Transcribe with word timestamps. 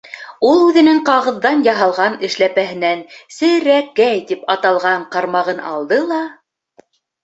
Ул 0.51 0.61
үҙенең 0.69 1.01
ҡағыҙҙан 1.09 1.61
яһалған 1.67 2.17
эшләпәһенән 2.29 3.05
«серәкәй» 3.37 4.27
тип 4.33 4.53
аталған 4.59 5.09
ҡармағын 5.17 5.67
алды 5.79 6.05
ла: 6.13 6.25